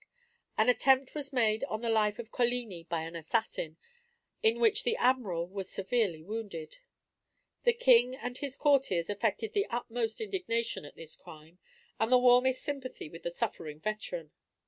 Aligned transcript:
An 0.57 0.67
attempt 0.67 1.13
was 1.13 1.31
made 1.31 1.63
on 1.65 1.81
the 1.81 1.87
life 1.91 2.17
of 2.17 2.31
Coligni 2.31 2.85
by 2.85 3.03
an 3.03 3.15
assassin, 3.15 3.77
in 4.41 4.59
which 4.59 4.81
the 4.81 4.95
Admiral 4.97 5.45
was 5.47 5.69
severely 5.69 6.23
wounded. 6.23 6.79
The 7.65 7.73
king 7.73 8.15
and 8.15 8.35
his 8.35 8.57
courtiers 8.57 9.11
affected 9.11 9.53
the 9.53 9.67
utmost 9.67 10.19
indignation 10.19 10.85
at 10.85 10.95
this 10.95 11.15
crime, 11.15 11.59
and 11.99 12.11
the 12.11 12.17
warmest 12.17 12.63
sympathy 12.63 13.09
with 13.09 13.21
the 13.21 13.29
suffering 13.29 13.79
veteran. 13.79 14.31